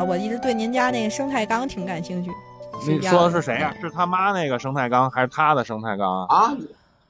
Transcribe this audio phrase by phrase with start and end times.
[0.00, 2.30] 我一直对您家那个生态缸挺感兴趣。
[2.86, 6.46] 你说的是谁呀、是他妈那个生态缸，还是他的生态缸啊？
[6.46, 6.56] 啊，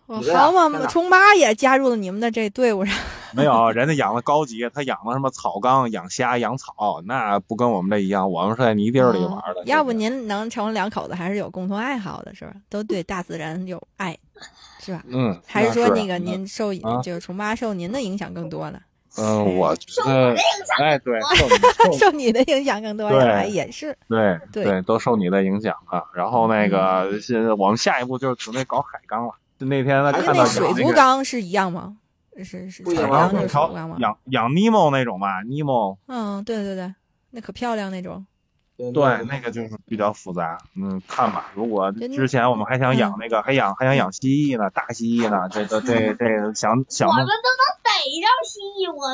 [0.06, 2.95] 我好嘛，真的虫妈也加入了你们的这队伍上。
[3.34, 9.60] 没有，人家养的高级，他养的什么草缸、养虾、养草，那不跟我们这一样，我们是在泥地儿里玩的。
[9.60, 12.52] 哦要不您能成为两口子，还是有共同爱好的，是吧？
[12.69, 14.14] 都对大自然有爱，
[14.80, 15.02] 是吧？
[15.06, 18.78] 嗯，还是说那个嗯您受啊就是虫妈受您的影响更多呢？
[19.18, 20.34] 嗯，我觉得，
[20.78, 21.54] 哎，对，受你
[21.92, 23.44] 受受你的影响更多呀？
[23.44, 23.96] 也是。
[24.08, 26.04] 对对对，都受你的影响啊。
[26.14, 29.34] 然后那个，现在我们下一步就是准备搞海缸了。
[29.58, 31.96] 就那天他哎看到水到那个族缸是一样吗？
[32.42, 33.96] 是是不一样草缸就是水缸吗？
[33.98, 36.94] 养养尼莫那种吧，尼莫嗯，对对对，
[37.30, 38.24] 那可漂亮那种。
[38.94, 40.58] 对，那个就是比较复杂。
[40.74, 49.05] 嗯，看吧，如果之前我们还想养嗯那个，还养还想养蜥蜴呢，大蜥蜴呢，这个这这个想想我弄们都能逮着蜥蜴，我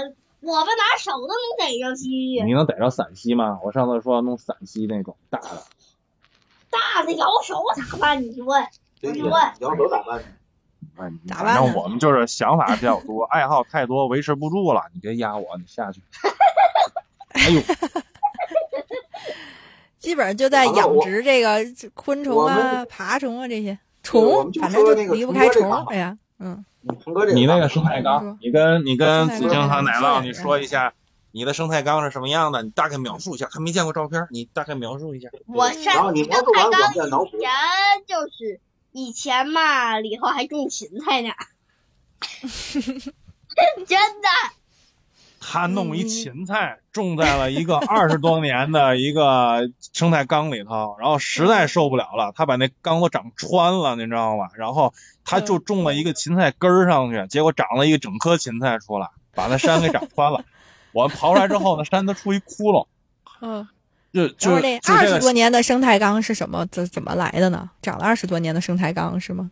[0.40, 3.58] 我们拿手都能逮着蜥蜴，你能逮着散蜥吗？
[3.62, 5.62] 我上次说弄散蜥那种大的，
[6.70, 8.22] 大的咬手咋办？
[8.22, 8.66] 你问，
[9.00, 10.18] 对对我就问，摇手咋办？
[10.18, 10.24] 哎，
[10.96, 14.84] 反正咋办呢我们就是想法比较多，爱好太多，维持不住了。
[14.94, 16.00] 你别压我，你下去。
[17.30, 17.60] 哎呦，
[19.98, 21.60] 基本上就在养殖这个
[21.94, 25.70] 昆虫啊、爬虫啊这些虫反正就离不开虫。
[25.86, 26.64] 哎呀，嗯，
[27.34, 30.94] 你那个个生态缸，你跟你跟生态子清和奶酪，你说一下
[31.32, 32.62] 你的生态缸是什么样的？
[32.62, 35.28] 你大概描述一下，还没见过照片，你大概描述一下。
[35.46, 37.40] 我然后你描述完，我们再脑补以。
[37.40, 37.50] 前
[38.06, 38.60] 就是
[38.92, 41.30] 以前嘛，里头还种芹菜呢，
[43.86, 44.28] 真的。
[45.40, 54.48] 他弄一嗯芹菜种在了一个二十多年的一个生态缸里头，然后实在受不了了，他把那缸都长穿了，你知道吗？
[54.56, 54.92] 然后
[55.24, 60.44] 他就种了一个芹菜根儿上去，结果长了一个整颗芹菜出来，把那山给长穿了。
[60.92, 62.86] 我刨出来之后，那山都出一窟窿，
[63.40, 63.68] 嗯，
[64.12, 66.66] 就就是那二十多年的生态缸是什么？
[66.72, 67.70] 怎怎么来的呢？
[67.82, 69.50] 长了二十多年的生态缸是吗？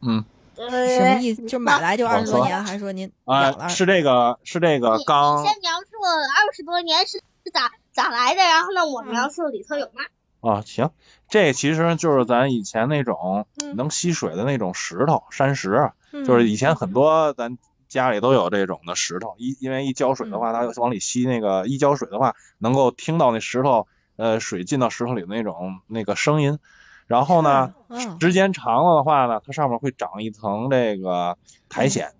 [0.00, 0.24] 嗯
[0.58, 1.46] 什么意思？
[1.46, 3.68] 就买来就我二十多年，还是说您啊，？
[3.68, 10.02] 是这个是这个你缸你先描述二十多年是是咋咋来的，然后呢，我描述里头有吗？
[10.40, 10.90] 啊，行，
[11.28, 15.90] 这其实就是咱以前那种嗯能吸水的那种石头，山石。
[16.10, 23.86] 嗯就是以前很多咱家里都有这种的石头，一因为一浇水的话，它往里吸那个一浇水的话，能够听到那石头
[24.16, 26.58] 呃水进到石头里的那种那个声音。
[27.06, 31.36] 然后呢，嗯，时间长了的话呢，它上面会长一层这个
[31.68, 32.12] 苔藓。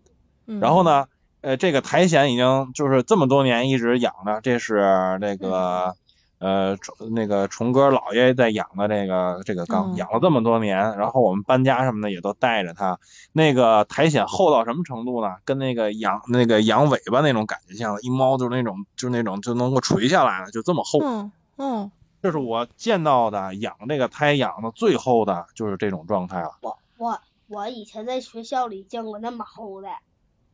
[0.46, 1.06] 嗯然后呢，
[1.40, 5.94] 呃，这个苔藓已经就是这么多年一直养着，这是那个。
[6.40, 13.00] 呃，虫那个虫哥姥爷在养的这个这个缸，嗯养了这么多年，然后我们搬家什么的也都带着它。
[13.32, 15.34] 那个苔藓厚到什么程度呢？
[15.44, 21.00] 跟那个羊那个羊尾巴那种感觉像，一猫就是那种就是那种就能够垂下来了，就这么厚。
[21.02, 21.90] 嗯嗯，
[22.20, 26.58] 这是我见到的养这个胎养的最厚的，就是这种状态了。
[26.60, 29.88] 我我我以前在学校里见过那么厚的，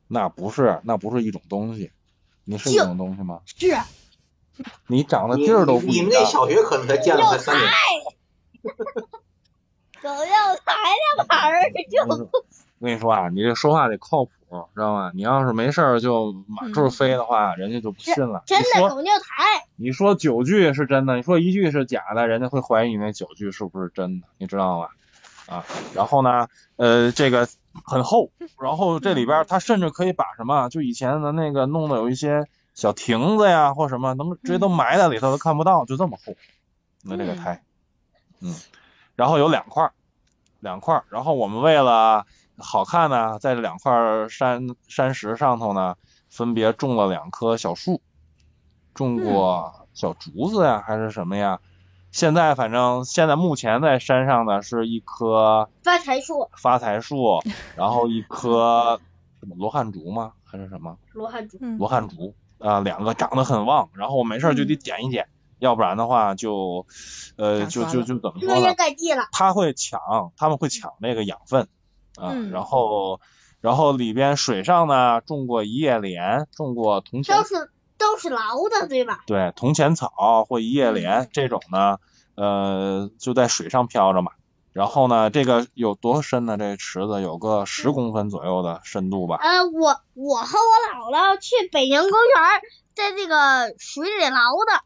[0.08, 1.90] 那不是那不是一种东西，
[2.44, 3.40] 你是一种东西吗？
[3.46, 3.76] 是
[4.86, 6.24] 你长的你地儿都不一样你们那。
[6.24, 7.68] 小学可能才见了才三年，
[10.00, 10.74] 狗要抬
[11.16, 12.02] 两盘儿就
[12.78, 14.30] 我跟你说啊，你这说话得靠谱，
[14.74, 15.10] 知道吗？
[15.14, 18.42] 你要是没事儿就满处飞的话，人家就不信了。
[18.46, 19.66] 真的你说狗就抬。
[19.76, 24.88] 你说九句是真的，你说一句是假的，人家会怀疑你那九句是不是真的，你知道吗？
[25.46, 25.64] 啊，
[25.94, 27.46] 然后呢，呃，这个
[27.84, 36.34] 很厚，然后这里边它甚至可以把什么，就以前的那个弄的有一些小亭子呀或什么，能直接都埋在里头都看不到，就这么厚。
[37.02, 37.62] 那这个嗯苔，
[38.40, 38.54] 嗯，
[39.16, 39.90] 然后有两块，
[40.60, 42.24] 两块，然后我们为了
[42.58, 45.96] 好看呢，在这两块山山石上头呢，
[46.30, 48.00] 分别种了两棵小树，
[48.94, 51.60] 种过小竹子呀，还是什么呀？
[52.12, 57.40] 现在反正现在目前在山上呢是一棵发财树，发财树，
[57.76, 59.00] 然后一棵
[59.40, 60.32] 什么罗汉竹吗？
[60.44, 61.58] 还是什么罗汉竹。
[61.60, 65.26] 嗯罗汉竹啊、两个长得很旺，然后我没事就得剪一剪，
[65.58, 66.86] 要不然的话就
[67.36, 68.74] 呃就就就怎么说呢遮天？
[68.76, 70.00] 盖地了，他会抢，
[70.36, 71.68] 他们会抢那个养分
[72.16, 73.20] 啊，嗯然后
[73.60, 78.40] 然后里边水上呢种过一叶莲，种过铜钱都，是都是捞
[78.70, 79.22] 的，对吧？
[79.26, 81.98] 对，铜钱草或一叶莲这种呢，
[82.34, 84.32] 呃，就在水上漂着嘛。
[84.72, 86.58] 然后呢，这个有多深呢？
[86.58, 89.36] 这个池子有个十公分左右的深度吧。
[89.40, 92.60] 呃，我我和我姥姥去北宁公园，
[92.92, 94.82] 在这个水里捞的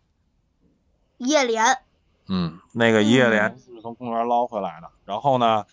[1.16, 1.78] 叶莲。
[2.28, 4.90] 嗯，那个一叶莲是从公园捞回来的。
[5.06, 5.64] 然后呢，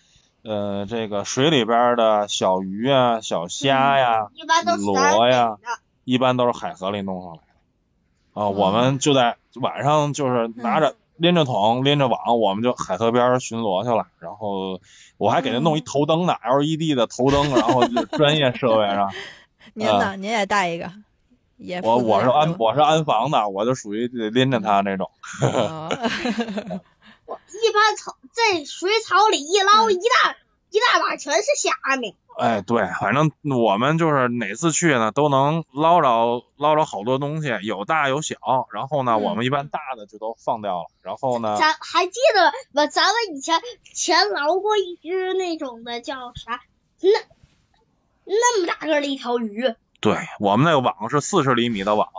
[0.46, 4.28] 呃，这个水里边的小鱼啊、小虾呀、
[4.78, 5.58] 螺呀
[6.04, 8.40] 一般都是海河里弄上来的。
[8.40, 14.06] 啊，我们就在晚上就是拿着拎着桶拎着网，我们就海河边巡逻去了。
[14.20, 14.80] 然后
[15.18, 19.12] 我还给他弄一头灯呢，LED 的头灯，然后就专业设备上。
[19.74, 20.16] 您呢？
[20.16, 20.92] 您也带一个，
[21.58, 25.10] 也我我是安我是安防的，我就属于得拎着它那种。
[27.26, 30.36] 哦一般草在水草里一捞，一大
[30.70, 32.16] 一大把全是虾米。
[32.38, 38.36] 哎，对，反正我们就是哪次去呢，都能捞着捞着好多东西，有大有小。
[38.74, 40.86] 然后呢，嗯我们一般大的就都放掉了。
[41.02, 42.88] 然后呢，咱还记得吧？
[42.88, 43.62] 咱们以前
[43.94, 46.62] 前捞过一只那种的叫啥？
[47.00, 47.10] 那
[48.26, 52.10] 那么大个的一条鱼，对我们那个网是四十厘米的网，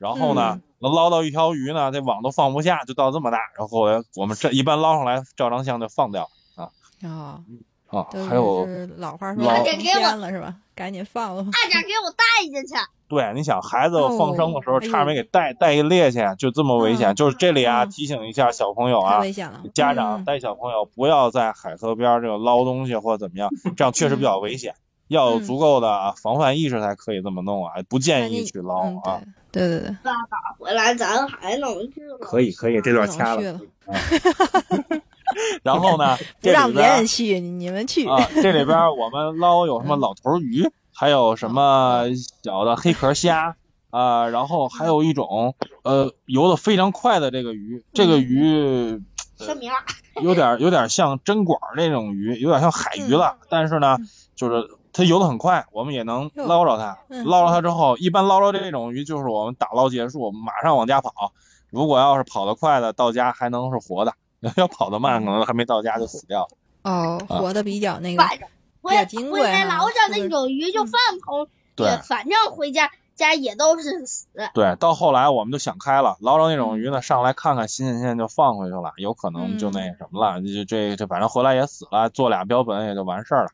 [0.00, 3.38] 然后呢，嗯能捞到一条鱼呢，这网都放不下，就到这么大。
[3.58, 3.80] 然后
[4.16, 7.42] 我们这一般捞上来照张相就放掉哦，
[7.86, 8.06] 啊。
[8.10, 10.54] 都还有是老话说捞成仙了是吧？
[10.74, 11.50] 赶紧放了吧。
[11.52, 12.74] 差点给我带进去。
[13.10, 17.12] 对，你想孩子放生的时候，哦差点没给带带一趔趄，就这么危险。
[17.12, 24.76] 嗯就是这里啊，嗯提醒一下小朋友啊，危险了，家长嗯带小朋友不要在海河边这个捞东西或者怎么样，这样确实比较危险。
[25.10, 29.20] 要有嗯足够的防范意识才可以这么弄啊，不建议去捞嗯啊。
[29.50, 32.16] 对对对对，爸爸回来，咱还能去吗？
[32.20, 33.42] 可以可以，这段不掐了。
[33.52, 33.60] 了，
[35.64, 38.06] 然后呢， 让别人去，你们去。
[38.08, 42.04] 啊，这里边我们捞有什么老头鱼，还有什么
[42.44, 43.56] 小的黑壳虾
[43.90, 49.02] 啊，然后还有一种呃游得非常快的这个鱼，这个鱼
[49.36, 49.74] 什么样？
[50.22, 53.96] 有点有点像针管儿那种鱼，有点像海鱼了，但是呢，
[54.36, 56.98] 就是它游得很快，我们也能捞着它。
[57.08, 61.32] 嗯捞着它之后，一般捞着这种鱼就是我们打捞结束，马上往家跑。
[61.70, 64.12] 如果要是跑得快的，到家还能是活的；
[64.56, 66.48] 要跑得慢，可能还没到家就死掉了。
[66.82, 68.48] 哦，啊活的比较那个，反正
[68.82, 70.92] 回比较金贵回来捞着那种鱼就放
[71.24, 71.46] 桶
[71.76, 74.26] 对里，反正回家家也都是死。
[74.54, 83.50] 对，到后来我们就想开了，捞着那种鱼呢，上来看看新鲜新鲜就放回去了，有可能就那什么了，就这这反正回来也死了，做俩标本也就完事儿了。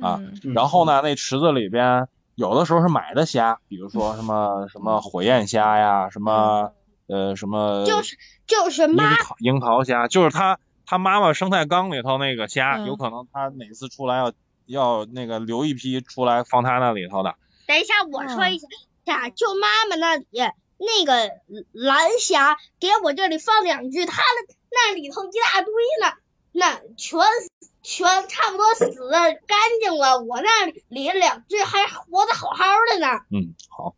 [0.00, 0.52] 啊嗯。
[0.54, 6.72] 然后呢，那池子里边有的时候是买的虾，比如说什么什么火焰虾呀，什么
[7.06, 8.16] 呃什么就是
[8.46, 12.86] 就是樱妈桃樱桃虾，就是他他妈妈生态缸里头那个虾，嗯。
[12.86, 14.32] 有可能他哪次出来要
[14.66, 17.34] 要那个留一批出来放他那里头的。
[17.66, 18.58] 等一下，我说一
[19.04, 20.26] 下，就妈妈那里
[20.78, 21.30] 那个
[21.72, 26.16] 蓝虾，给我这里放两只，他的那里头一大堆呢，
[26.50, 27.20] 那全
[27.82, 33.06] 全差不多死的干净了，我那里两只还活得好好的呢。
[33.30, 33.94] 嗯，好，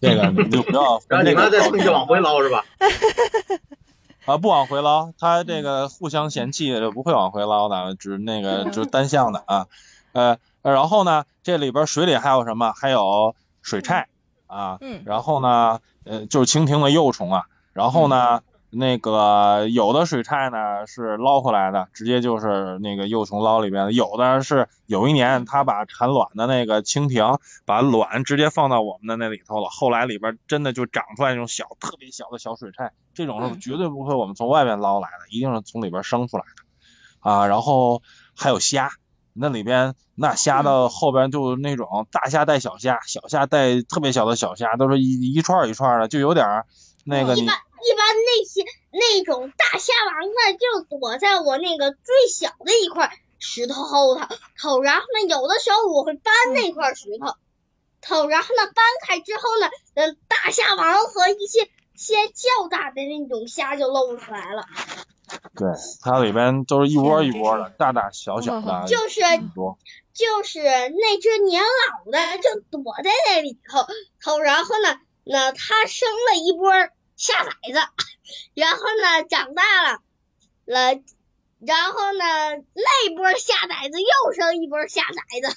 [0.00, 2.64] 这个你就不要然后你们再趁机往回捞是吧？
[4.24, 9.66] 啊，不往回捞，它这个互相嫌弃就不会往回捞的，只那个 就是单向的啊。
[10.12, 12.72] 呃，然后呢，这里边水里还有什么？
[12.72, 14.08] 还有水菜
[14.46, 17.44] 啊，嗯然后呢，呃，就是蜻蜓的幼虫啊。
[17.72, 33.60] 然后呢，那个有的水菜呢是捞回来的，直接就是那个幼虫捞里边的；有的是有一年他把产卵的那个蜻蜓把卵直接放到我们的那里头了，后来里边真的就长出来那种小特别小的小水菜，这种是嗯。
[33.60, 37.30] 绝对不会我们从外面捞来的，一定是从里边生出来的。
[37.30, 37.46] 啊。
[37.46, 38.02] 然后
[38.36, 38.90] 还有虾，
[39.32, 46.66] 那里边那虾的后边就那种大虾带小虾，小虾带特别小的小虾，都是一一串儿一串儿的，就有点儿
[47.04, 47.46] 那个你
[47.86, 54.26] 一般那些那种大虾王呢，就躲在我那个最小的一块石头后头
[54.60, 57.36] 头，然后呢，有的时候我会搬那块石头
[58.00, 64.64] 头，然后呢搬开之后呢，嗯，大虾王和一些些较大的那种虾就露出来了，
[65.56, 65.68] 对，
[66.02, 69.20] 它里边都是一窝一窝的，大大小小的，嗯就是
[69.54, 69.78] 多。
[70.12, 73.80] 就是那只年老的就躲在那里头
[74.24, 76.72] 头，然后呢，那它生了一波
[77.16, 77.78] 虾崽子，
[78.54, 79.98] 然后呢长大了
[80.66, 81.00] 了，
[81.60, 85.56] 然后呢那波下崽子又生一波下崽子，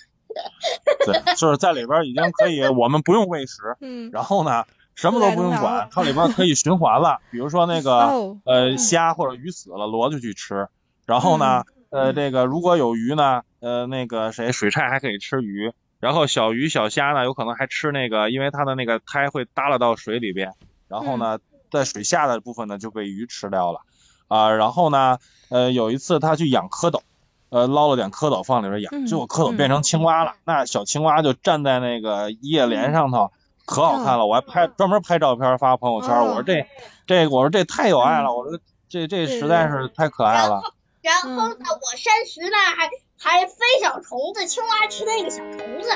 [1.06, 7.20] 对， 就是在里边已经可以，我们不用喂食， 嗯，然后呢，什么都不用管，它里边可以循环了。
[7.32, 10.68] 比如说那个哦，呃虾或者鱼死了，螺就去吃。
[11.06, 15.74] 然后呢，呃这个如果有鱼呢，呃那个谁水菜还可以吃鱼。
[16.00, 20.54] 然后小鱼小虾呢，有可能还吃那个，因为它的那个胎会耷拉到水里边，
[20.88, 21.40] 然后呢，
[21.72, 23.82] 在水下的部分呢就被鱼吃掉了
[24.28, 25.18] 啊、然后呢，
[25.50, 27.02] 呃，有一次他去养蝌蚪，
[27.50, 33.32] 呃，捞了点蝌蚪放里边养，嗯结果蝌蚪变成青蛙了，那小青蛙就站在那个叶莲上头，
[33.66, 36.68] 可好看了，我还拍专门拍照片发朋友圈，哦我说这
[37.08, 40.62] 这我说这太有爱了，我说这这实在是太可爱了。
[41.02, 45.90] 然后呢，我山石呢还还飞小虫子，青蛙吃那个小虫子。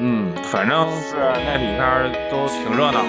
[0.00, 3.04] 嗯，反正是那里边都挺热闹。